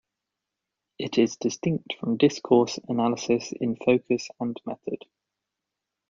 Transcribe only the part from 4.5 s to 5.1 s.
method.